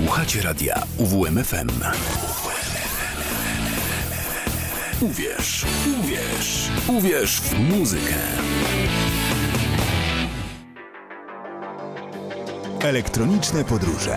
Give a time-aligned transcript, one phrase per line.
[0.00, 1.68] Słuchacie radia UWMFM.
[5.00, 5.66] Uwierz,
[6.00, 8.14] uwierz, uwierz w muzykę.
[12.80, 14.16] Elektroniczne podróże.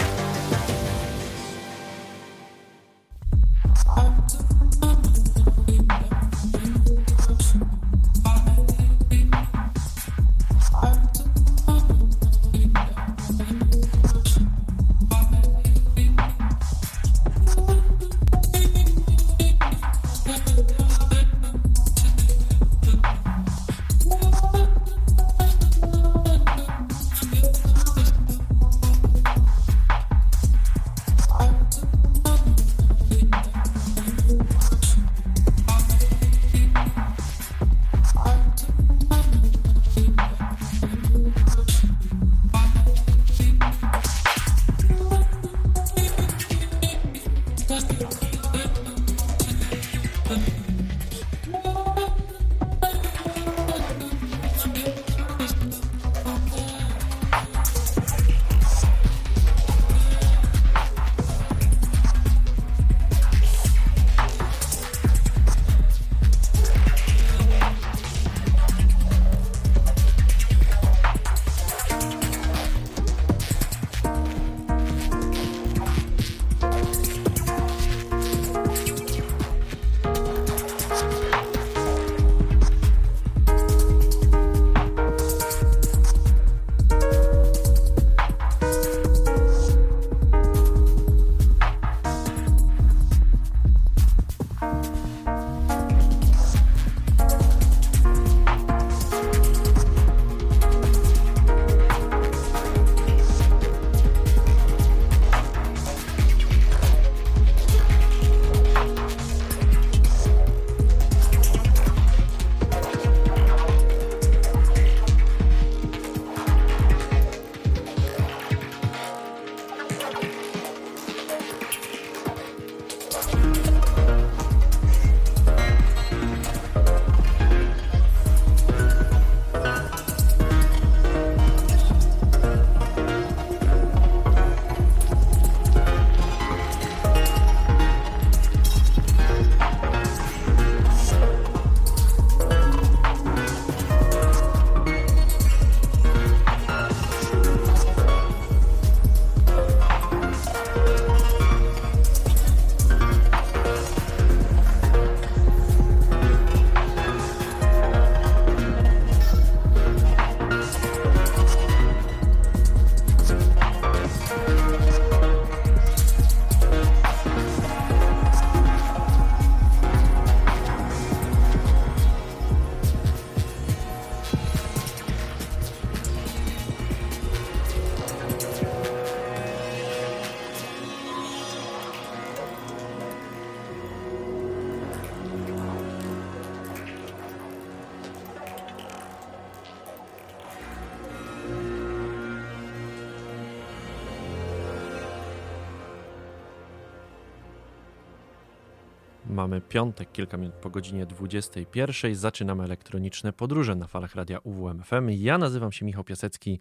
[199.74, 202.16] Piątek, kilka minut po godzinie 21.
[202.16, 205.10] Zaczynamy elektroniczne podróże na falach radia UWMFM.
[205.10, 206.60] Ja nazywam się Michał Piasecki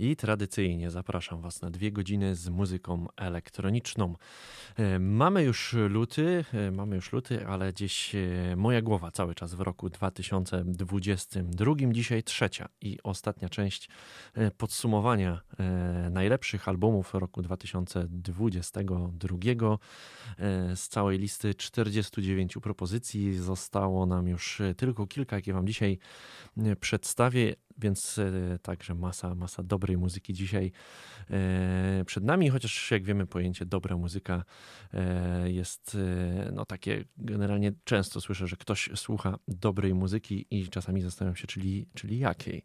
[0.00, 4.14] i tradycyjnie zapraszam Was na dwie godziny z muzyką elektroniczną.
[4.76, 8.18] E, mamy już luty, e, mamy już luty, ale gdzieś e,
[8.56, 11.74] moja głowa cały czas w roku 2022.
[11.90, 13.88] Dzisiaj trzecia i ostatnia część
[14.56, 15.40] podsumowania
[16.10, 19.78] najlepszych albumów roku 2022.
[20.74, 25.98] Z całej listy 49 propozycji zostało nam już tylko kilka, jakie Wam dzisiaj
[26.80, 30.72] przedstawię więc e, także masa, masa dobrej muzyki dzisiaj
[31.30, 34.44] e, przed nami, chociaż jak wiemy pojęcie dobra muzyka
[34.94, 35.96] e, jest
[36.52, 41.86] no takie generalnie często słyszę, że ktoś słucha dobrej muzyki i czasami zastanawiam się, czyli,
[41.94, 42.64] czyli jakiej.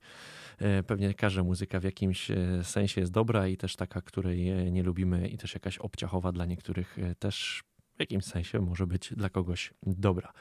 [0.88, 2.32] Pewnie każda muzyka w jakimś
[2.64, 6.98] sensie jest dobra i też taka, której nie lubimy i też jakaś obciachowa dla niektórych
[7.20, 7.64] też
[7.96, 10.34] w jakimś sensie może być dla kogoś dobra.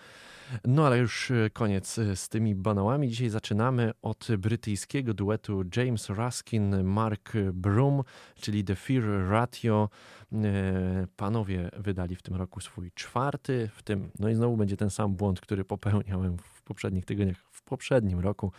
[0.64, 3.08] No ale już e, koniec e, z tymi banałami.
[3.08, 8.02] Dzisiaj zaczynamy od brytyjskiego duetu James Ruskin, Mark Broom,
[8.40, 9.88] czyli The Fear Ratio.
[10.32, 14.90] E, panowie wydali w tym roku swój czwarty, w tym, no i znowu będzie ten
[14.90, 18.52] sam błąd, który popełniałem w poprzednich tygodniach, w poprzednim roku.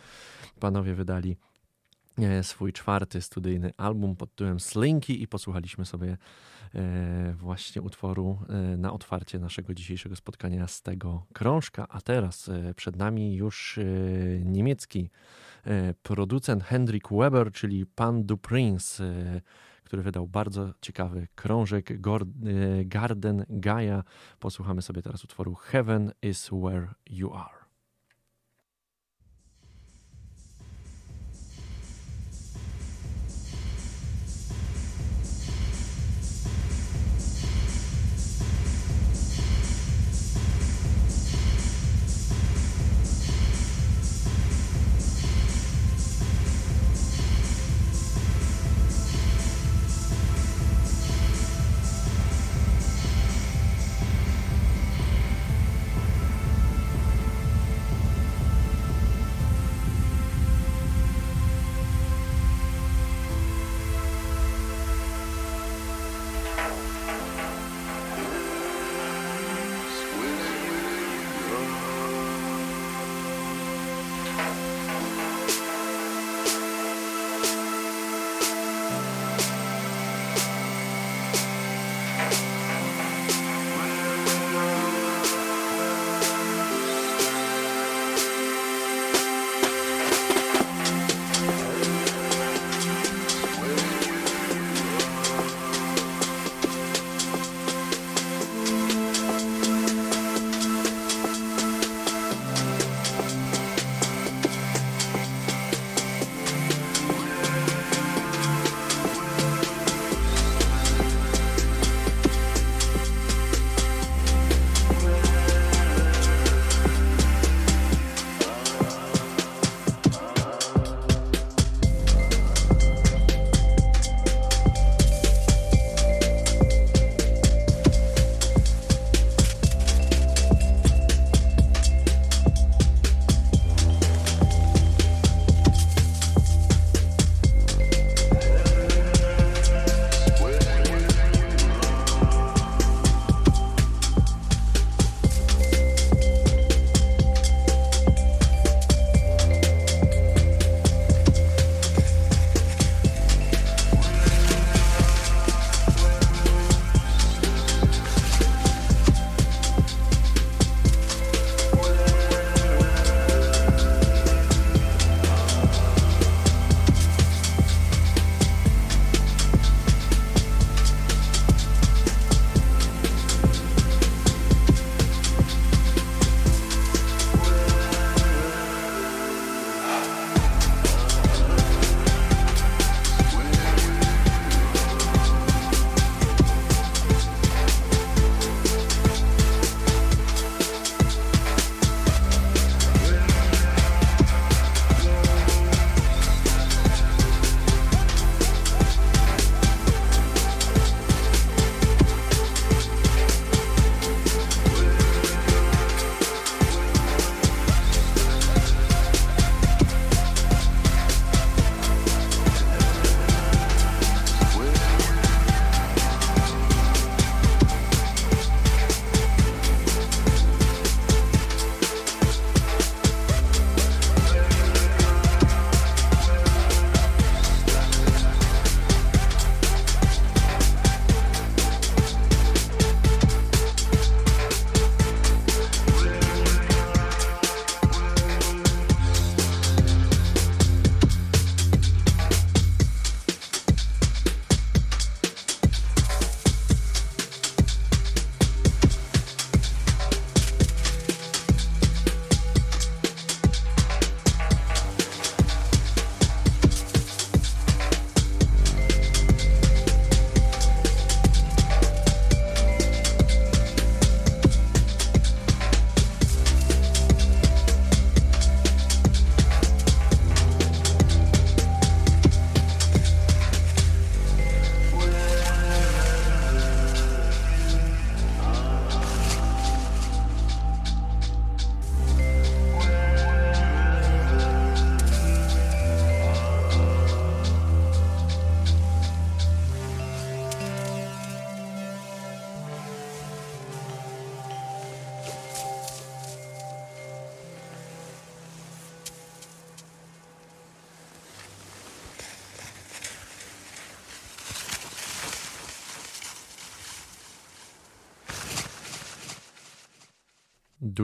[0.60, 1.36] Panowie wydali
[2.42, 6.16] swój czwarty studyjny album pod tytułem Slinky i posłuchaliśmy sobie
[7.34, 8.38] właśnie utworu
[8.78, 11.86] na otwarcie naszego dzisiejszego spotkania z tego krążka.
[11.88, 13.78] A teraz przed nami już
[14.44, 15.10] niemiecki
[16.02, 19.02] producent Hendrik Weber, czyli Pan du Prince
[19.84, 21.92] który wydał bardzo ciekawy krążek
[22.84, 24.02] Garden Gaia.
[24.38, 27.65] Posłuchamy sobie teraz utworu Heaven is where you are.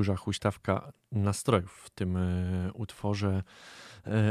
[0.03, 2.19] Duża huśtawka nastrojów w tym
[2.75, 3.43] utworze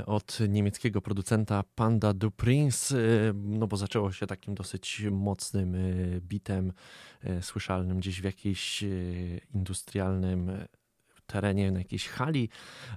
[0.06, 2.94] od niemieckiego producenta Panda du Prince,
[3.34, 5.75] no bo zaczęło się takim dosyć mocnym
[6.20, 6.74] bitem,
[7.42, 8.84] słyszalnym gdzieś w jakiejś
[9.54, 10.51] industrialnym
[11.32, 12.50] terenie, na jakiejś hali,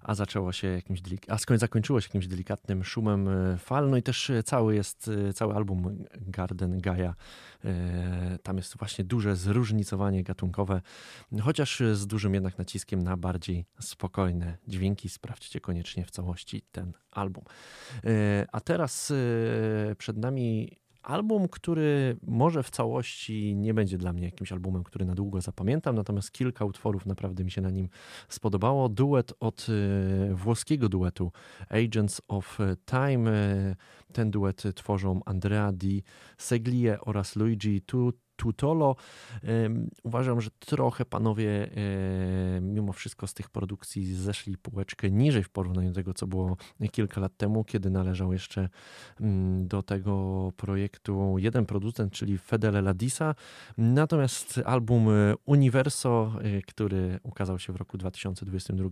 [0.02, 4.30] a zaczęło się jakimś, a zakończyło się jakimś delikatnym szumem e, fal, no i też
[4.30, 7.14] e, cały jest, e, cały album Garden Gaia,
[8.42, 10.80] tam jest właśnie duże zróżnicowanie gatunkowe,
[11.42, 15.08] chociaż z dużym jednak naciskiem na bardziej spokojne dźwięki.
[15.08, 17.44] Sprawdźcie koniecznie w całości ten album.
[18.52, 19.12] A teraz
[19.98, 25.14] przed nami Album, który może w całości nie będzie dla mnie jakimś albumem, który na
[25.14, 27.88] długo zapamiętam, natomiast kilka utworów naprawdę mi się na nim
[28.28, 28.88] spodobało.
[28.88, 29.66] Duet od
[30.30, 31.32] e, włoskiego duetu
[31.68, 33.30] Agents of Time.
[33.30, 33.76] E,
[34.12, 36.02] ten duet tworzą Andrea Di
[36.38, 37.82] Seglie oraz Luigi
[38.36, 38.96] Tutolo.
[40.02, 41.70] Uważam, że trochę panowie
[42.60, 46.56] mimo wszystko z tych produkcji zeszli półeczkę niżej w porównaniu do tego, co było
[46.92, 48.68] kilka lat temu, kiedy należał jeszcze
[49.20, 53.34] mm, do tego projektu jeden producent, czyli Fedele Ladisa.
[53.78, 55.08] Natomiast album
[55.46, 58.88] Universo, e, który ukazał się w roku 2022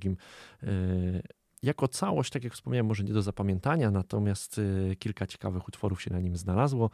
[1.63, 6.11] jako całość, tak jak wspomniałem, może nie do zapamiętania, natomiast y, kilka ciekawych utworów się
[6.11, 6.91] na nim znalazło,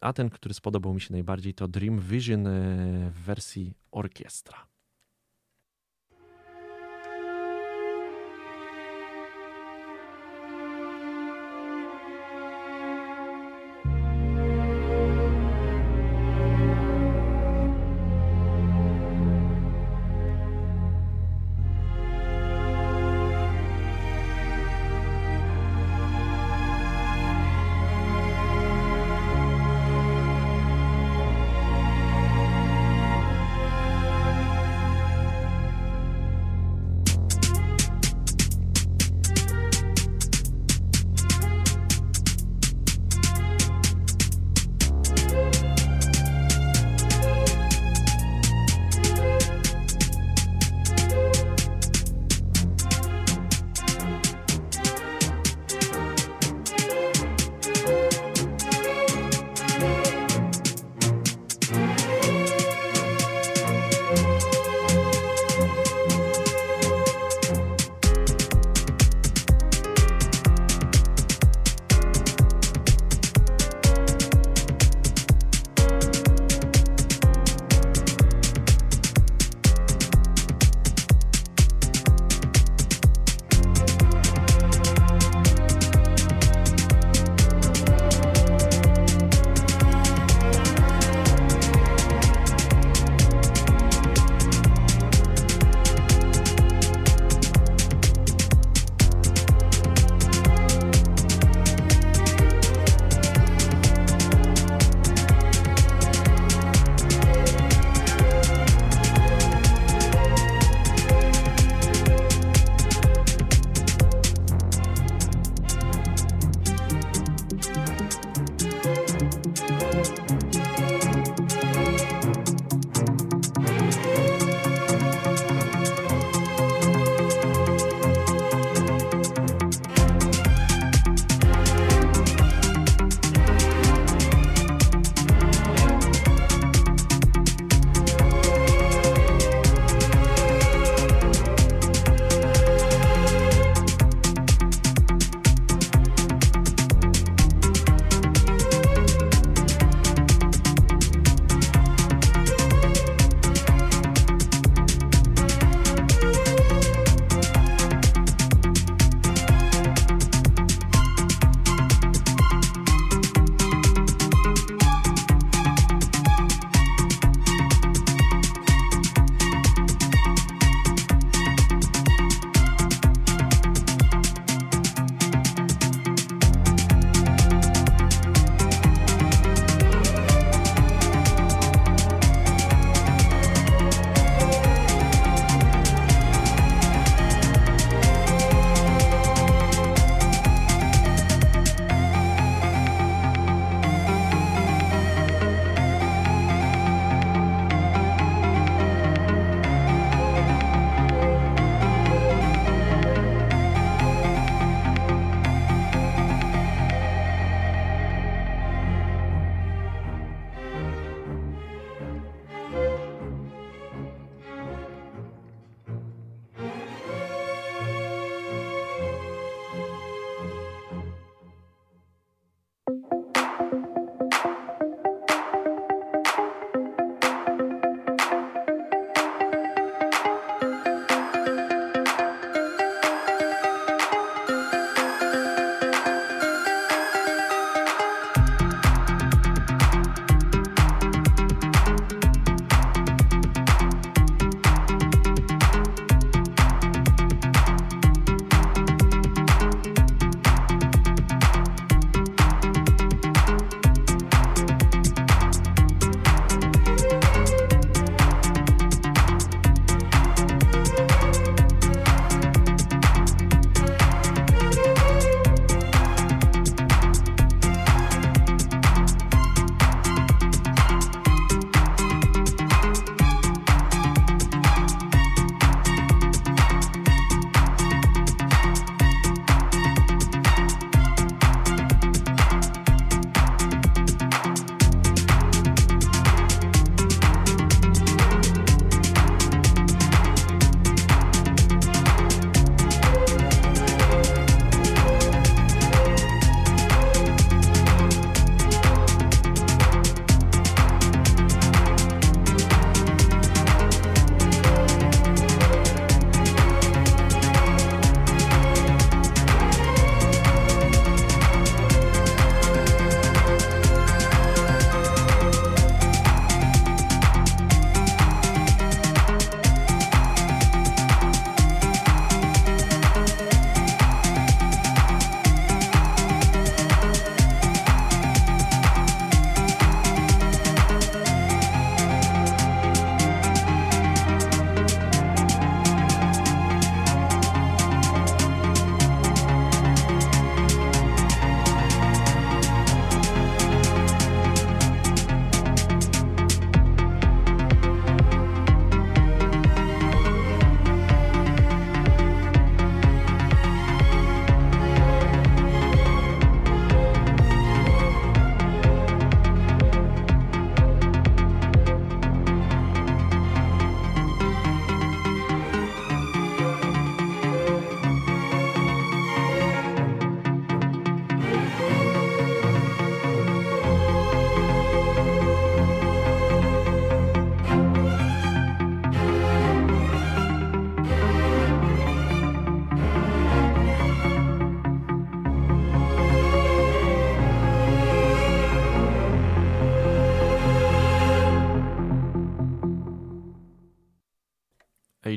[0.00, 4.77] a ten, który spodobał mi się najbardziej, to Dream Vision y, w wersji orkiestra.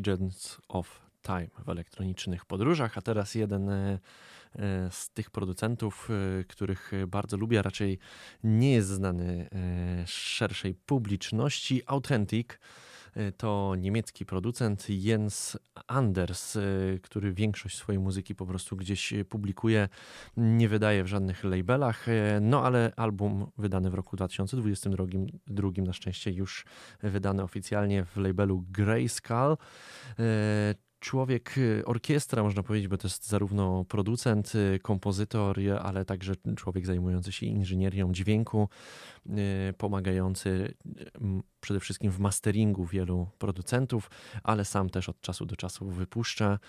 [0.02, 4.00] Agents of Time w elektronicznych podróżach, a teraz jeden e,
[4.56, 8.00] e, z tych producentów, e, których bardzo lubię, a raczej
[8.44, 9.50] nie jest znany
[10.06, 12.48] szerszej publiczności, Authentic.
[13.38, 15.58] To niemiecki producent Jens
[15.92, 19.90] Anders, y, który większość swojej muzyki po prostu gdzieś publikuje,
[20.38, 26.32] nie wydaje w żadnych labelach, y, no ale album wydany w roku 2022 na szczęście
[26.32, 26.66] już
[27.04, 29.58] wydany oficjalnie w labelu Grayskull.
[31.00, 37.46] Człowiek, orkiestra, można powiedzieć, bo to jest zarówno producent, kompozytor, ale także człowiek zajmujący się
[37.46, 38.70] inżynierią dźwięku,
[39.78, 40.74] pomagający
[41.62, 44.10] przede wszystkim w masteringu wielu producentów,
[44.44, 46.60] ale sam też od czasu do czasu wypuszcza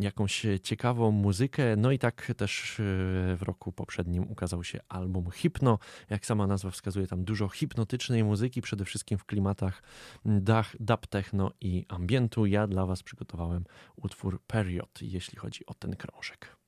[0.00, 1.76] jakąś ciekawą muzykę.
[1.76, 2.82] No i tak też e,
[3.36, 5.78] w roku poprzednim ukazał się album Hypno.
[6.10, 9.82] Jak sama nazwa wskazuje, tam dużo hipnotycznej muzyki, przede wszystkim w klimatach
[10.24, 12.46] dach, dub techno i ambientu.
[12.46, 13.64] Ja dla Was przygotowałem
[13.96, 16.61] utwór Period, jeśli chodzi o ten krążek.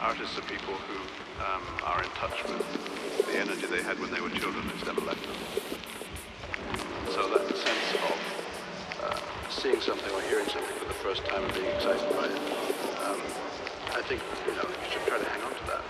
[0.00, 0.96] Artists are people who
[1.42, 5.00] um, are in touch with the energy they had when they were children who's never
[5.00, 5.34] left them.
[7.10, 8.18] So that sense of
[9.02, 12.38] uh, seeing something or hearing something for the first time and being excited by it,
[13.04, 13.20] um,
[13.94, 15.82] I think you know you should try to hang on to that.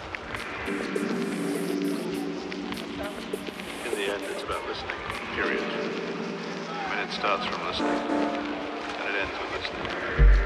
[3.85, 4.97] In the end, it's about listening.
[5.35, 5.63] Period.
[5.63, 10.38] I mean, it starts from listening and it ends with listening.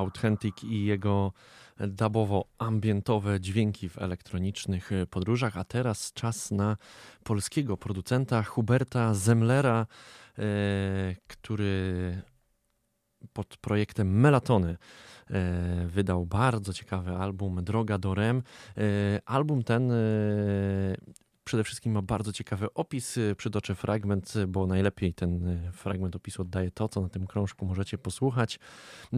[0.00, 1.32] Authentic i jego
[1.80, 5.56] dubowo-ambientowe dźwięki w elektronicznych podróżach.
[5.56, 6.76] A teraz czas na
[7.24, 9.86] polskiego producenta Huberta Zemlera,
[10.38, 10.42] e,
[11.26, 12.22] który
[13.32, 14.76] pod projektem Melatony
[15.30, 18.42] e, wydał bardzo ciekawy album Droga do Rem.
[18.76, 18.82] E,
[19.26, 19.92] album ten
[21.50, 23.18] Przede wszystkim ma bardzo ciekawy opis.
[23.36, 27.98] Przytoczę fragment, bo najlepiej ten e, fragment opisu oddaje to, co na tym krążku możecie
[27.98, 28.58] posłuchać.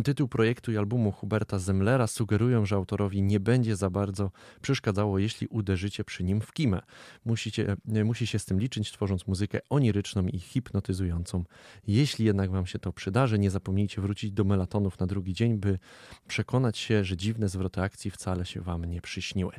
[0.04, 4.30] Tytuł projektu i albumu Huberta Zemlera sugerują, że autorowi nie będzie za bardzo
[4.62, 6.80] przeszkadzało, jeśli uderzycie przy nim w kimę.
[7.24, 11.44] Musicie, musi się z tym liczyć, tworząc muzykę oniryczną i hipnotyzującą.
[11.86, 15.78] Jeśli jednak wam się to przydarzy, nie zapomnijcie wrócić do melatonów na drugi dzień, by
[16.28, 19.52] przekonać się, że dziwne zwroty akcji wcale się wam nie przyśniły.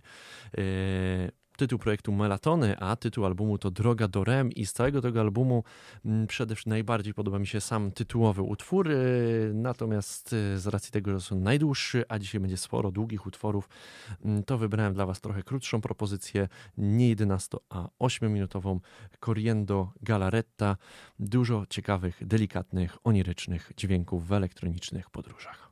[0.57, 5.21] Yy tytuł projektu Melatony, a tytuł albumu to Droga do Rem i z całego tego
[5.21, 5.63] albumu
[6.05, 10.91] mm, przede wszystkim najbardziej podoba mi się sam tytułowy utwór, y, natomiast y, z racji
[10.91, 13.69] tego, że są najdłuższy, a dzisiaj będzie sporo długich utworów,
[14.25, 16.47] mm, to wybrałem dla Was trochę krótszą propozycję,
[16.77, 18.79] nie 11, a 8-minutową
[19.25, 20.77] Corriendo Galaretta.
[21.19, 25.71] Dużo ciekawych, delikatnych, onirycznych dźwięków w elektronicznych podróżach.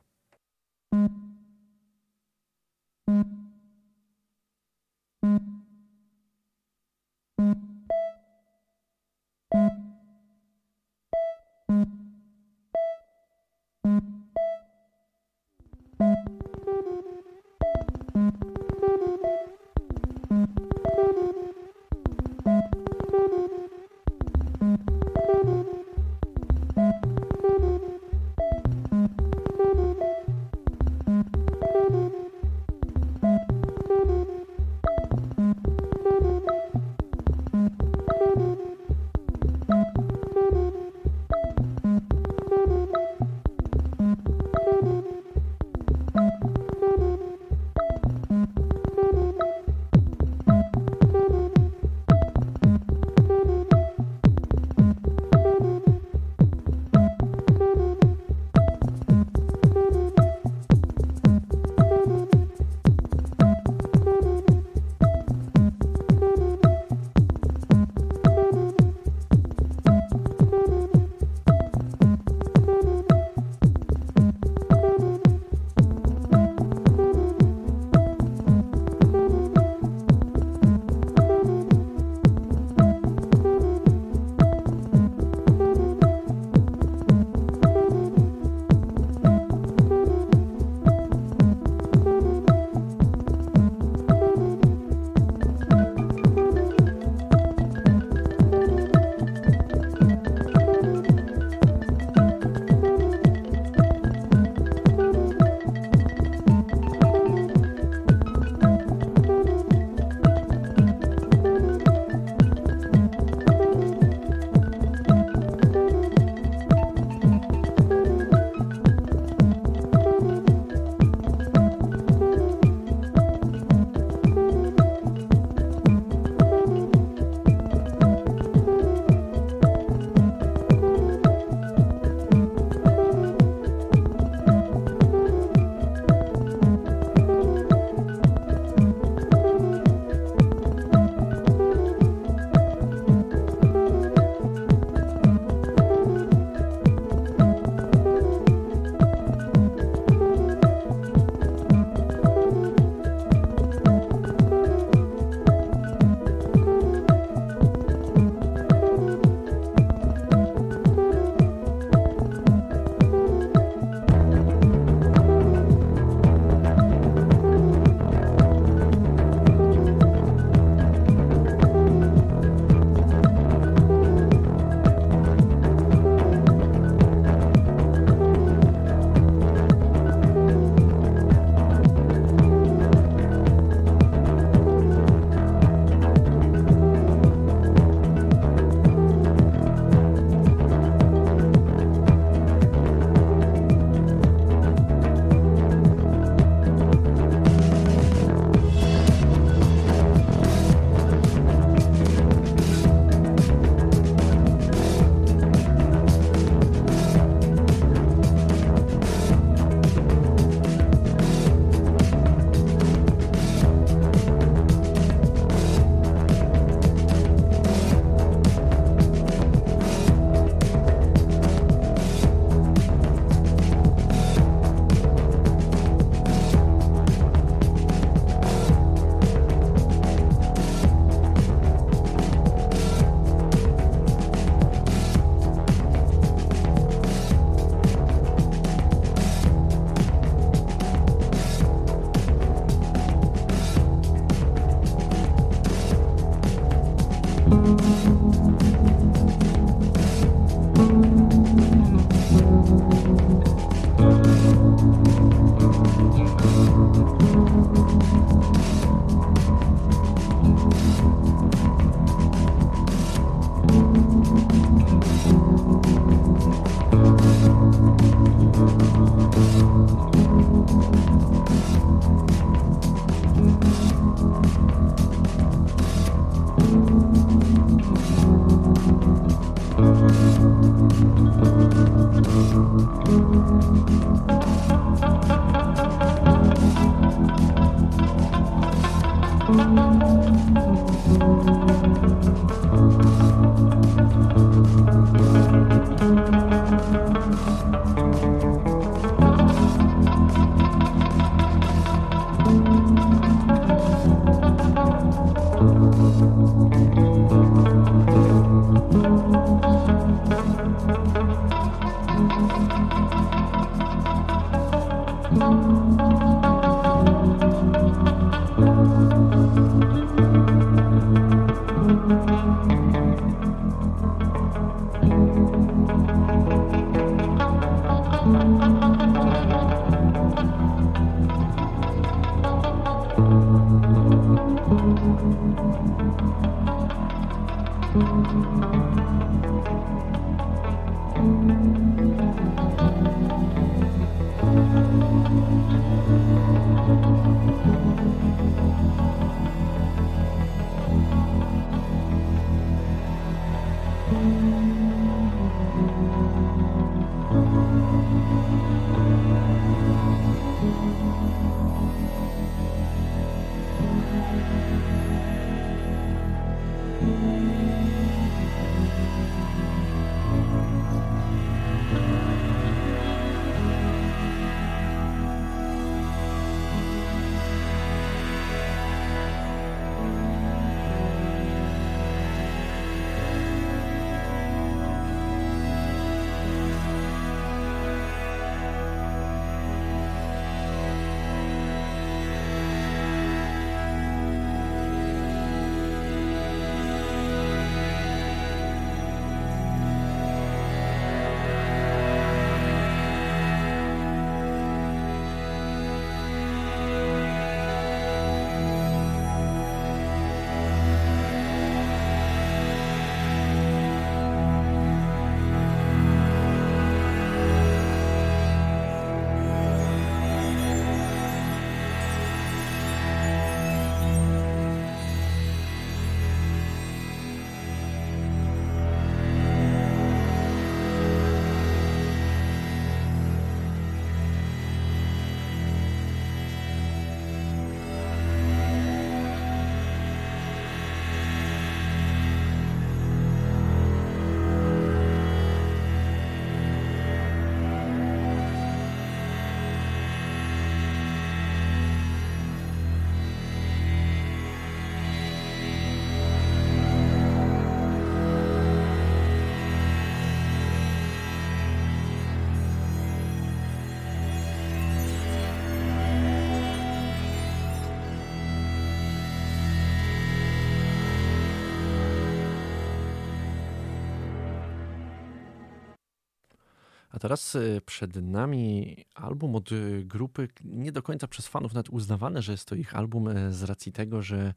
[477.12, 481.90] A teraz y, przed nami album od y, grupy nie do końca przez fanów nawet
[481.90, 484.54] uznawane, że jest to ich album y, z racji tego, że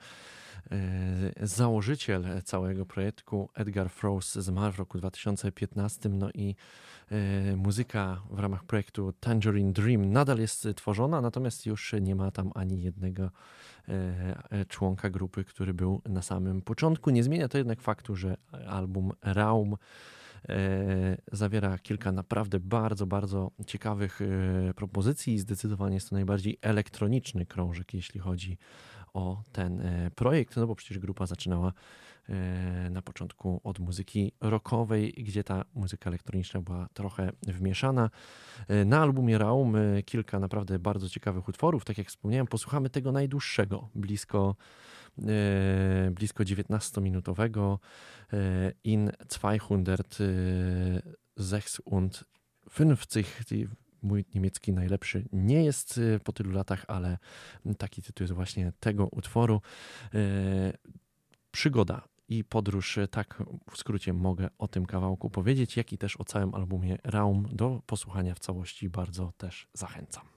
[1.42, 6.56] założyciel całego projektu Edgar Froese zmarł w roku 2015, no i
[7.56, 12.82] muzyka w ramach projektu Tangerine Dream nadal jest tworzona, natomiast już nie ma tam ani
[12.82, 13.30] jednego
[14.68, 17.10] członka grupy, który był na samym początku.
[17.10, 18.38] Nie zmienia to jednak faktu, że
[18.68, 19.78] album Raum
[21.32, 27.94] zawiera kilka naprawdę bardzo, bardzo ciekawych e, propozycji i zdecydowanie jest to najbardziej elektroniczny krążek,
[27.94, 28.58] jeśli chodzi
[29.14, 31.74] o ten e, projekt, no bo przecież grupa zaczynała
[32.90, 38.10] na początku od muzyki rockowej, gdzie ta muzyka elektroniczna była trochę wmieszana.
[38.86, 39.76] Na albumie Raum
[40.06, 44.95] kilka naprawdę bardzo ciekawych utworów, tak jak wspomniałem, posłuchamy tego najdłuższego, blisko E,
[46.12, 47.78] blisko 19-minutowego
[48.34, 52.24] e, in 206 und
[52.78, 53.50] 50.
[54.02, 57.18] Mój niemiecki najlepszy nie jest e, po tylu latach, ale
[57.78, 59.62] taki tytuł jest właśnie tego utworu.
[61.52, 66.24] Przygoda i podróż, tak w skrócie mogę o tym kawałku powiedzieć, jak i też o
[66.24, 70.35] całym albumie Raum do posłuchania w całości bardzo też zachęcam.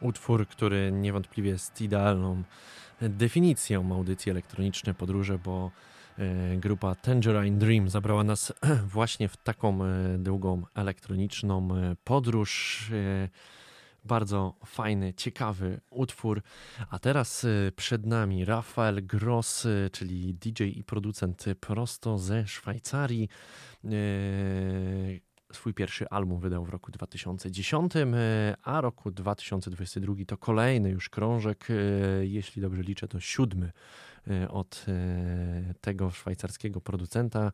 [0.00, 2.42] Utwór, który niewątpliwie jest idealną
[3.08, 5.70] definicją audycji elektroniczne podróże, bo
[6.18, 8.52] e, grupa Tangerine Dream zabrała nas
[8.94, 12.90] właśnie w taką e, długą elektroniczną e, podróż.
[14.04, 16.42] Bardzo fajny, ciekawy utwór.
[16.90, 17.46] A teraz
[17.76, 23.28] przed nami Rafael Gross, czyli DJ i producent prosto ze Szwajcarii
[25.52, 31.68] swój pierwszy album wydał w roku 2010, e, a roku 2022 to kolejny już krążek,
[31.70, 31.74] e,
[32.26, 33.72] jeśli dobrze liczę, to siódmy
[34.30, 34.86] e, od
[35.80, 37.52] tego szwajcarskiego producenta.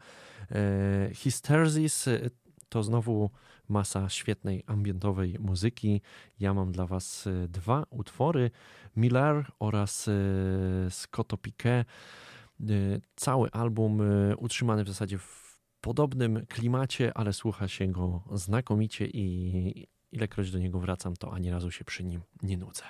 [1.14, 2.08] Hysterzis
[2.68, 3.30] to znowu
[3.68, 6.00] masa świetnej ambientowej muzyki.
[6.40, 8.50] Ja mam dla Was dwa utwory,
[8.96, 10.10] Miller oraz
[10.90, 11.86] Scotto Piquet.
[13.16, 14.00] Cały album
[14.38, 15.45] utrzymany w zasadzie w
[15.86, 21.70] podobnym klimacie, ale słucha się go znakomicie i ilekroć do niego wracam, to ani razu
[21.70, 22.82] się przy nim nie nudzę.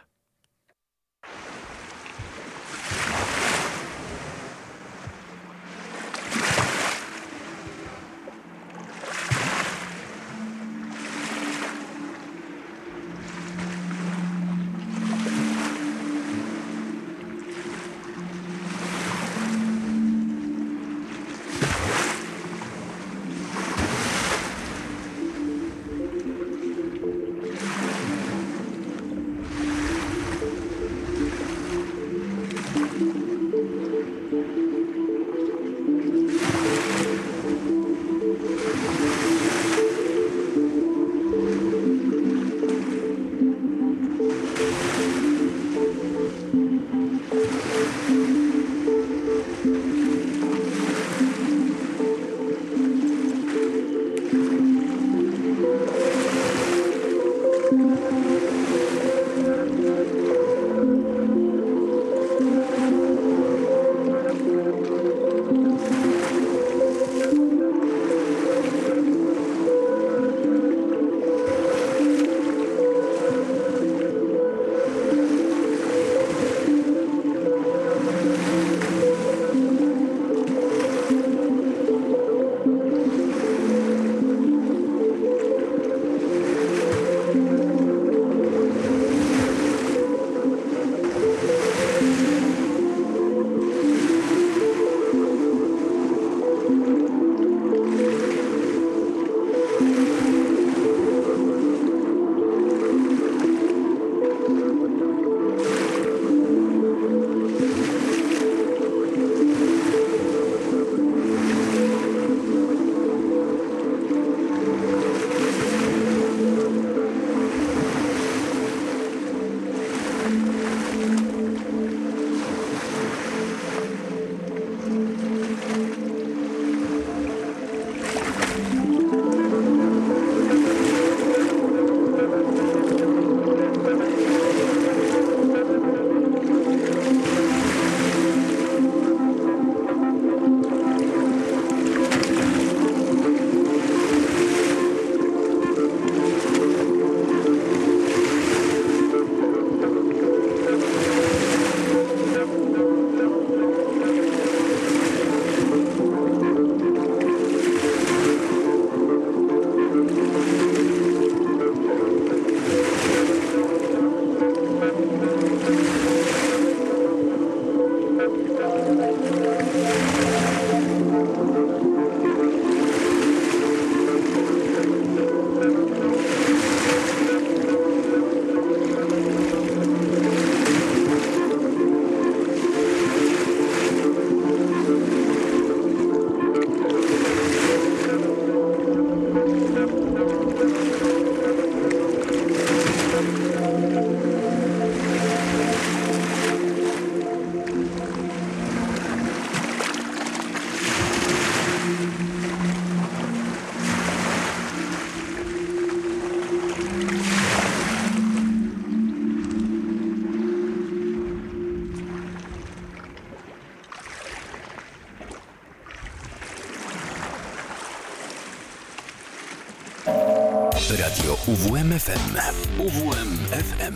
[221.46, 222.36] UWMFM.
[222.78, 223.94] UWMFM.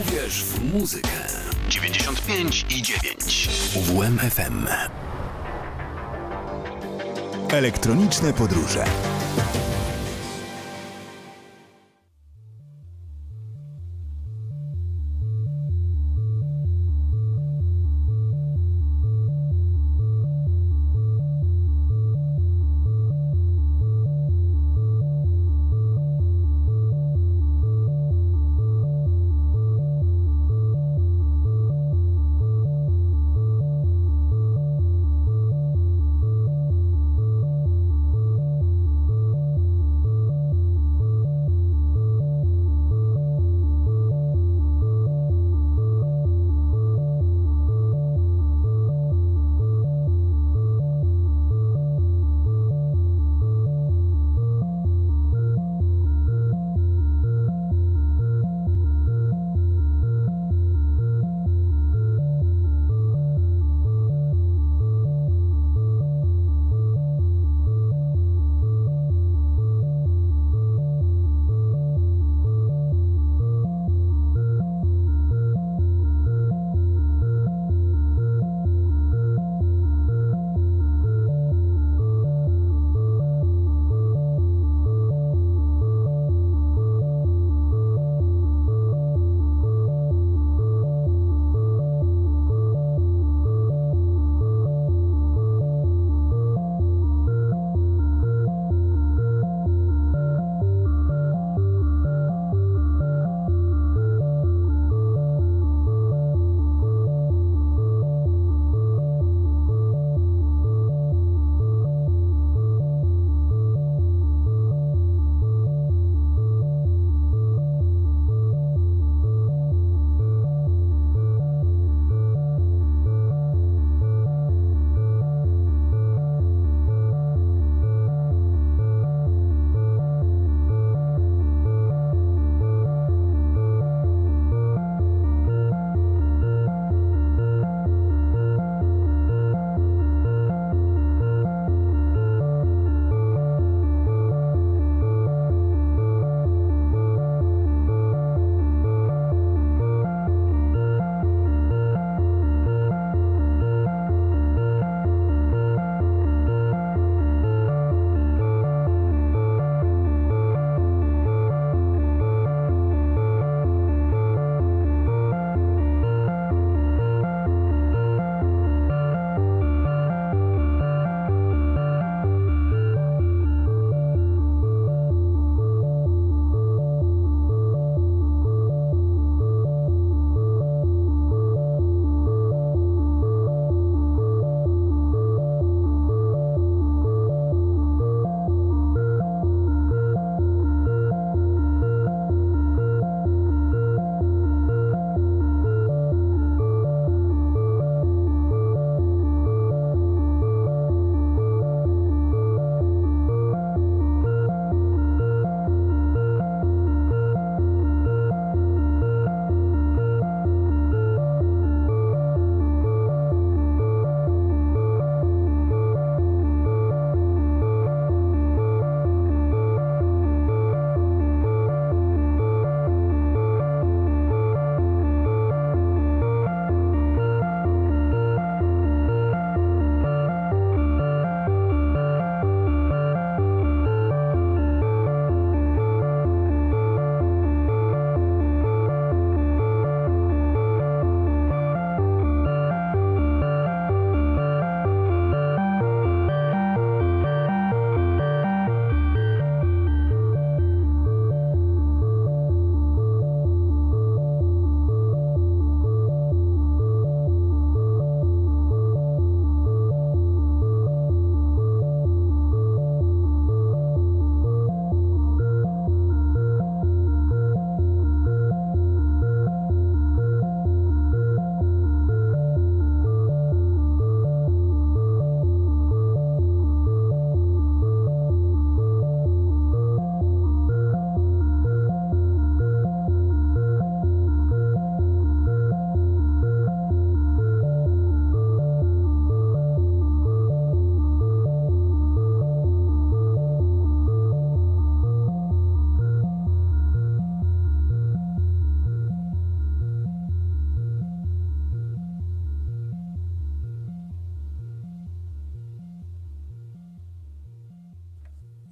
[0.00, 1.08] Uwierz w muzykę.
[1.68, 3.48] 95 i 9.
[3.76, 4.66] UWMFM.
[7.50, 8.84] Elektroniczne podróże.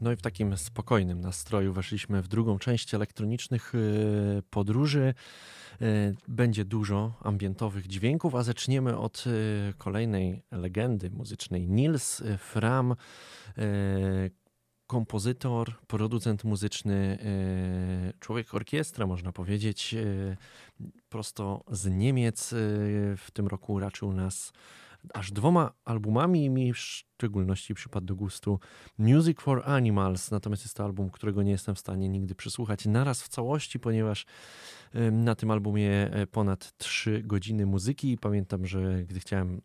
[0.08, 5.14] No i w takim spokojnym nastroju weszliśmy w drugą część elektronicznych y, podróży.
[5.82, 11.68] Y, będzie dużo ambientowych dźwięków, a zaczniemy od y, kolejnej legendy muzycznej.
[11.68, 12.94] Nils Fram,
[14.86, 17.18] kompozytor, producent muzyczny,
[18.20, 19.94] człowiek orkiestra, można powiedzieć,
[21.08, 22.54] prosto z Niemiec.
[23.16, 24.52] W tym roku raczył nas
[25.14, 28.60] aż dwoma albumami i mi w szczególności przypadł do gustu
[28.98, 33.22] Music for Animals, natomiast jest to album, którego nie jestem w stanie nigdy przesłuchać naraz
[33.22, 34.26] w całości, ponieważ
[35.12, 39.60] na tym albumie e, ponad 3 godziny muzyki i pamiętam, że gdy chciałem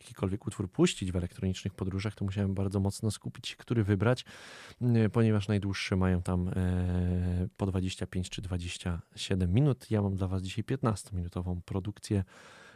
[0.00, 4.24] jakikolwiek utwór puścić w elektronicznych podróżach, to musiałem bardzo mocno skupić się, który wybrać,
[5.12, 9.90] ponieważ najdłuższe mają tam e, po 25 czy 27 minut.
[9.90, 12.24] Ja mam dla Was dzisiaj 15-minutową produkcję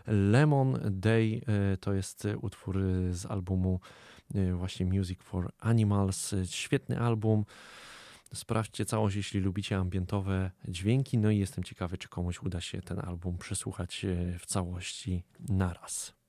[0.07, 2.79] Lemon Day e, to jest utwór
[3.11, 3.81] z albumu
[4.35, 6.35] e, właśnie Music for Animals.
[6.45, 7.45] Świetny album.
[8.35, 11.19] Sprawdźcie całość, jeśli lubicie ambientowe dźwięki.
[11.19, 16.24] No i jestem ciekawy, czy komuś uda się ten album przesłuchać e, w całości naraz.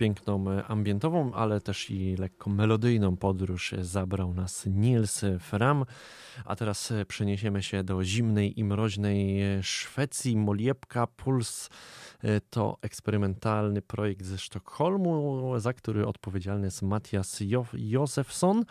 [0.00, 5.84] Piękną e, ambientową, ale też i lekko melodyjną podróż zabrał nas Niels Fram.
[6.44, 10.36] A teraz przeniesiemy się do zimnej i mroźnej Szwecji.
[10.36, 11.70] Moliepka Puls
[12.22, 18.64] E, to eksperymentalny projekt ze Sztokholmu, za który odpowiedzialny jest Matthias jo Josefsson.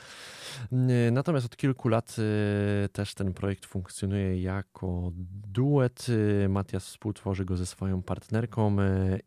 [0.72, 5.12] E, natomiast od kilku lat e, też ten projekt funkcjonuje jako
[5.48, 6.08] duet.
[6.50, 8.76] Matthias współtworzy go ze swoją partnerką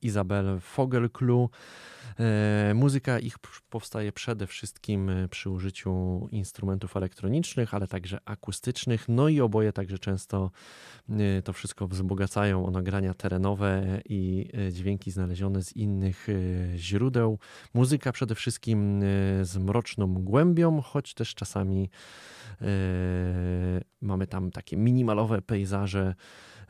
[0.03, 1.51] Izabel Fogelklu.
[2.21, 3.39] E, muzyka ich
[3.71, 9.09] powstaje przede wszystkim e, przy użyciu instrumentów elektronicznych, ale także akustycznych.
[9.09, 10.51] No i oboje także często
[11.11, 16.27] e, to wszystko wzbogacają o nagrania terenowe i dźwięki znalezione z innych
[16.77, 17.39] źródeł.
[17.75, 19.01] Muzyka przede wszystkim
[19.43, 21.91] z mroczną głębią, choć też czasami
[24.01, 26.15] mamy tam takie minimalowe pejzaże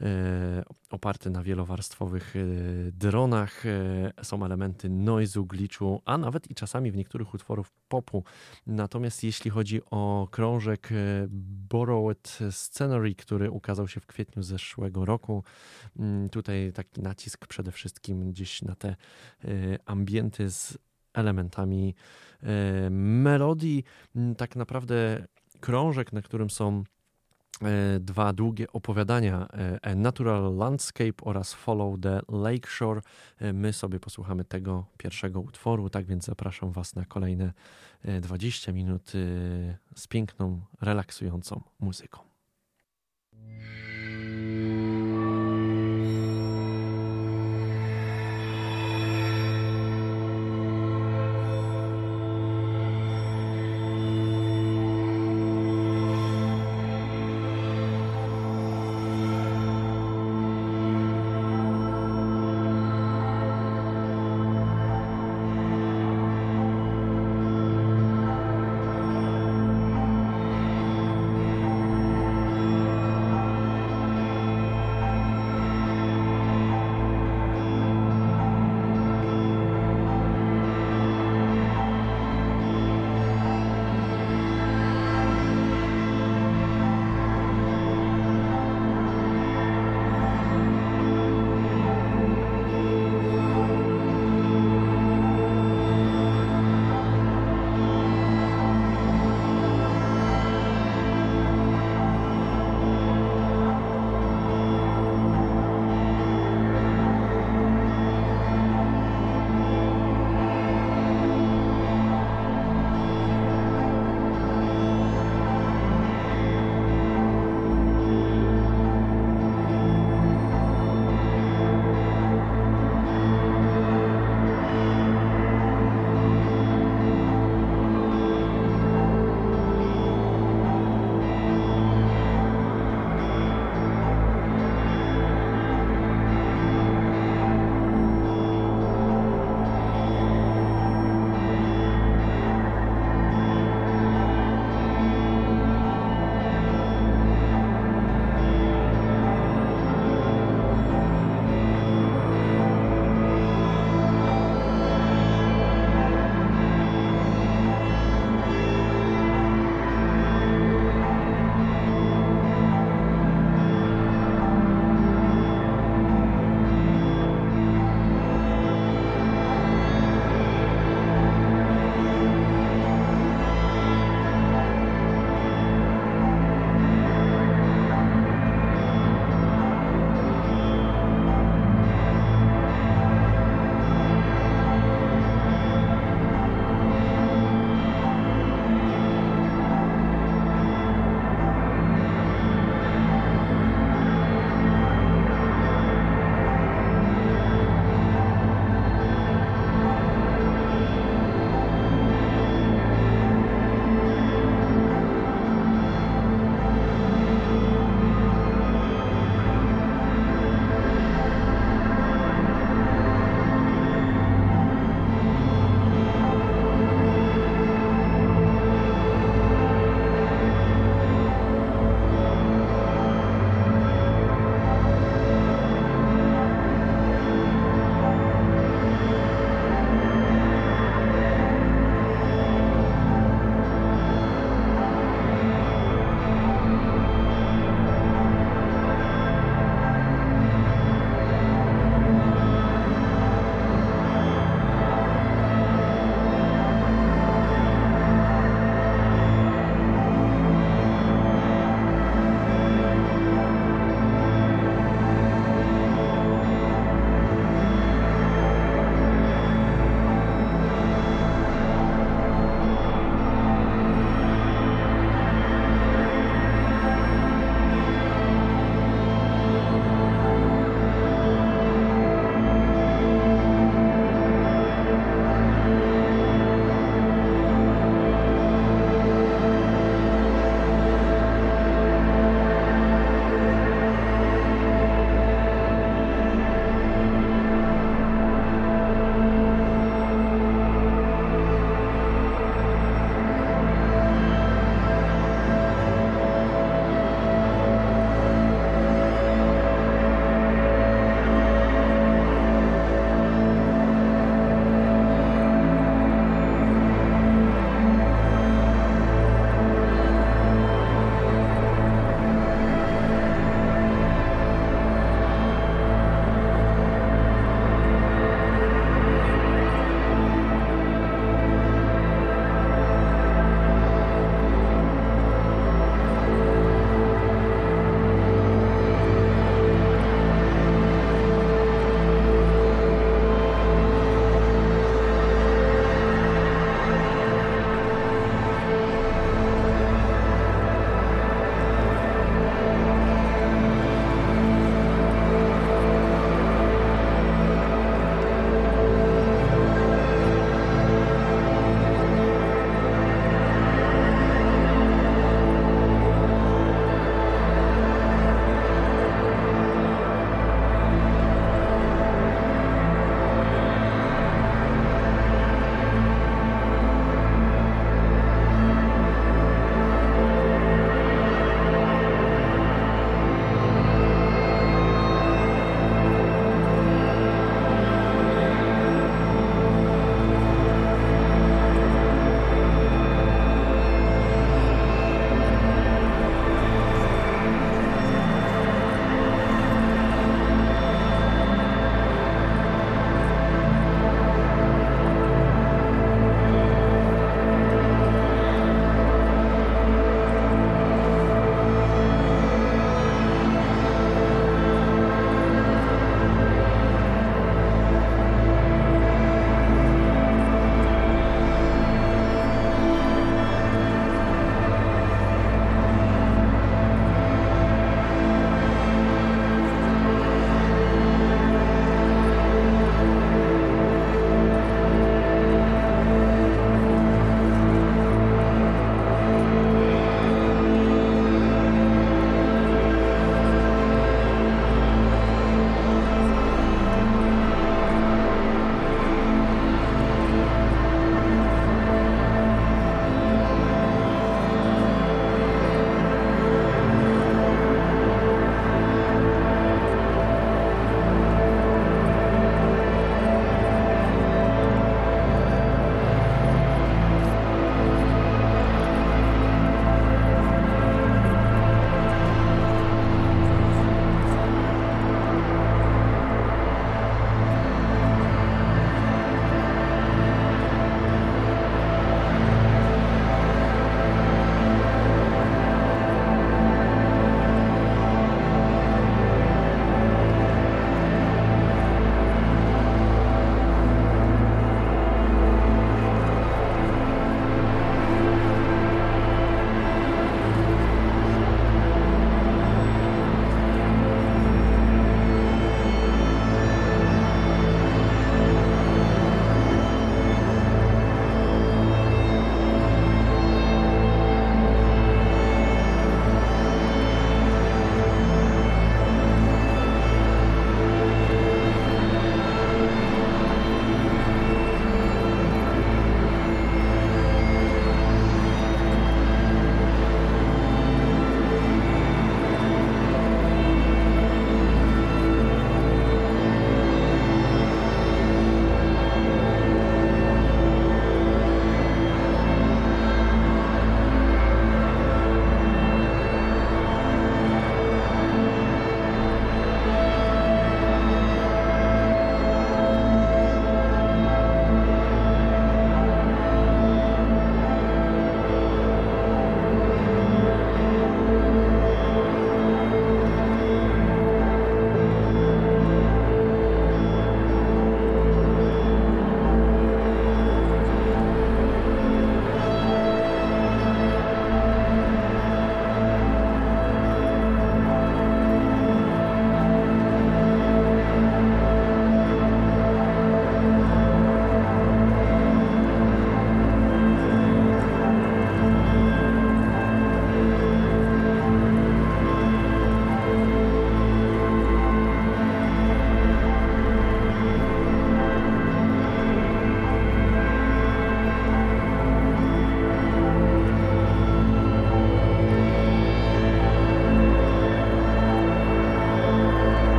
[0.00, 2.40] E, oparte na wielowarstwowych e,
[2.92, 3.66] dronach.
[3.66, 8.24] E, są elementy noizu, glitchu, a nawet i czasami w niektórych utworów popu.
[8.66, 10.88] Natomiast jeśli chodzi o krążek
[11.68, 15.44] Borrowed Scenery, który ukazał się w kwietniu zeszłego roku,
[15.98, 18.96] mm, tutaj taki nacisk przede wszystkim gdzieś na te
[19.86, 20.78] ambienty z
[21.14, 21.94] elementami
[22.90, 23.84] melodii.
[24.16, 25.26] Mm, tak naprawdę
[25.60, 26.84] krążek, na którym są
[28.00, 33.00] dwa długie opowiadania e, A Natural Landscape oraz Follow the Lakeshore.
[33.38, 37.52] E, my sobie posłuchamy tego pierwszego utworu, tak więc zapraszam Was na kolejne
[38.20, 39.12] 20 minut
[39.94, 42.18] z piękną, relaksującą muzyką.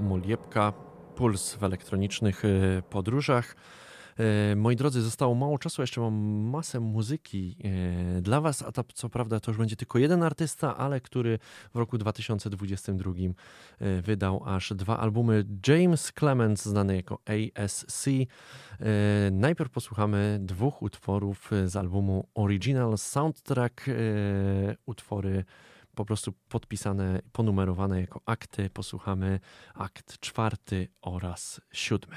[0.00, 0.72] Muliepka,
[1.14, 2.42] Puls w elektronicznych
[2.90, 3.54] podróżach.
[4.18, 6.14] E, moi drodzy, zostało mało czasu, jeszcze mam
[6.50, 10.76] masę muzyki e, dla Was, a to co prawda to już będzie tylko jeden artysta,
[10.76, 11.38] ale który
[11.74, 13.12] w roku 2022
[13.80, 15.44] e, wydał aż dwa albumy.
[15.68, 18.08] James Clements, znany jako ASC.
[19.32, 23.86] Najpierw posłuchamy dwóch utworów z albumu Original Soundtrack,
[24.86, 25.44] utwory
[25.98, 28.70] po prostu podpisane, ponumerowane jako akty.
[28.70, 29.40] Posłuchamy
[29.74, 32.16] akt czwarty oraz siódmy.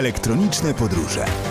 [0.00, 1.49] Elektroniczne podróże.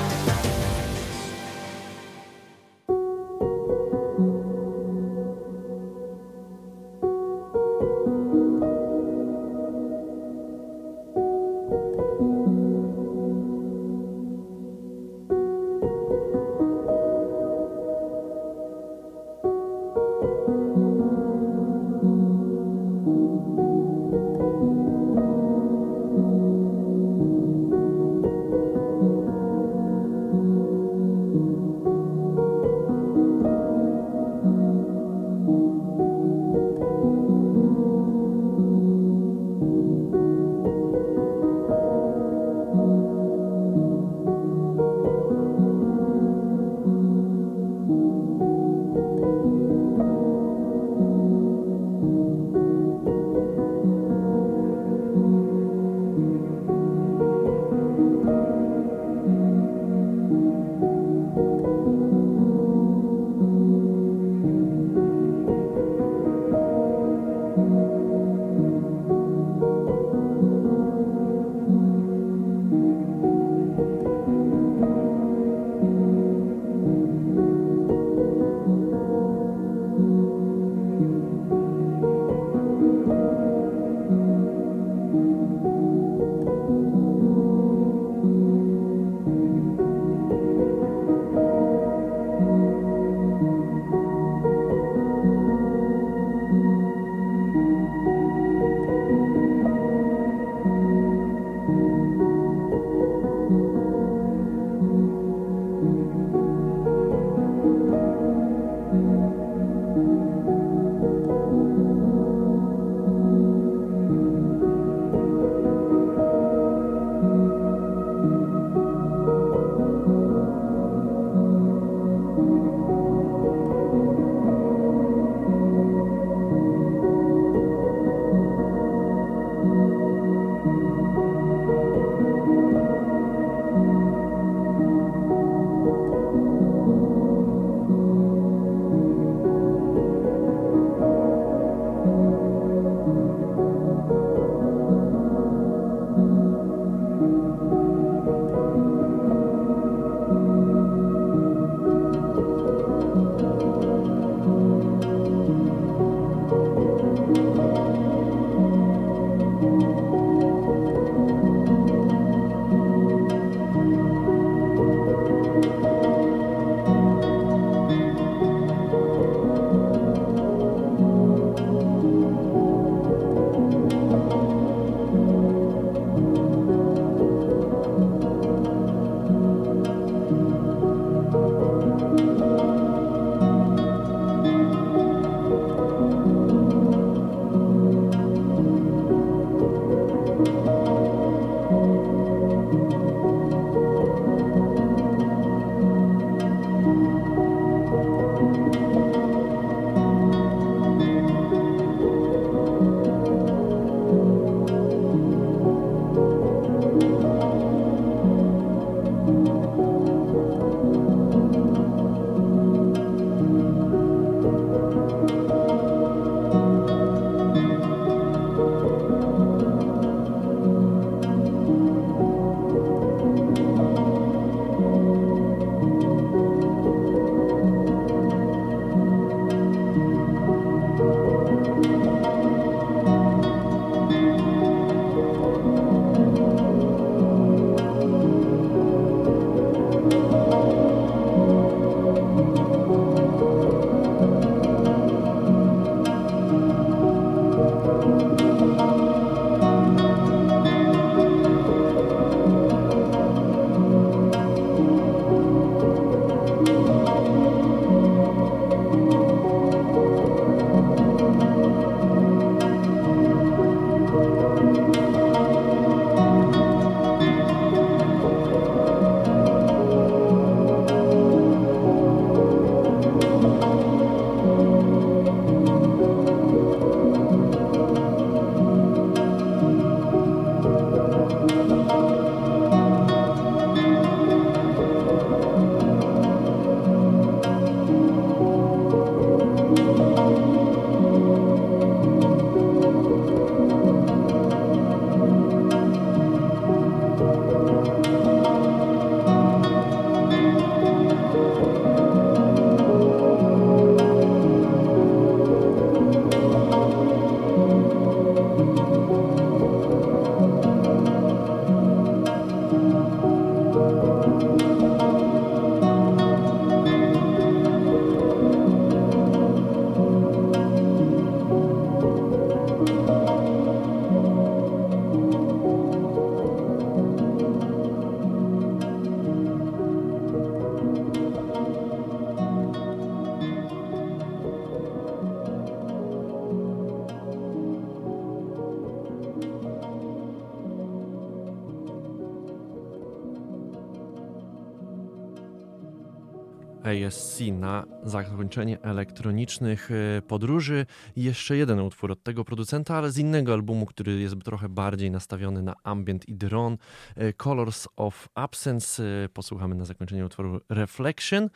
[347.48, 350.86] Na zakończenie elektronicznych e, podróży.
[351.16, 355.12] I jeszcze jeden utwór od tego producenta, ale z innego albumu, który jest trochę bardziej
[355.12, 356.78] nastawiony na ambient i dron.
[357.16, 359.04] E, Colors of Absence.
[359.26, 361.50] E, posłuchamy na zakończenie utworu Reflection.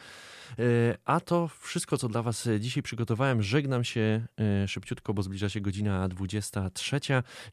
[1.06, 3.44] A to wszystko, co dla Was dzisiaj przygotowałem.
[3.44, 4.26] Żegnam się
[4.68, 7.00] szybciutko, bo zbliża się godzina 23.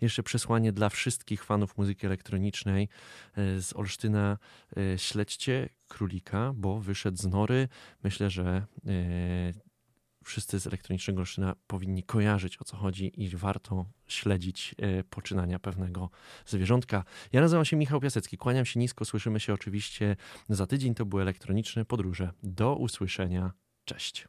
[0.01, 2.89] Jeszcze przesłanie dla wszystkich fanów muzyki elektronicznej
[3.37, 4.39] z Olsztyna.
[4.97, 7.69] Śledźcie królika, bo wyszedł z nory.
[8.05, 9.70] Myślę, że e,
[10.25, 16.11] wszyscy z elektronicznego Olsztyna powinni kojarzyć o co chodzi i warto śledzić e, poczynania pewnego
[16.47, 17.05] zwierzątka.
[17.33, 20.17] Ja nazywam się Michał Piasecki, kłaniam się nisko, słyszymy się oczywiście
[20.49, 20.95] za tydzień.
[20.95, 22.31] To były elektroniczne podróże.
[22.43, 23.53] Do usłyszenia.
[23.85, 24.29] Cześć.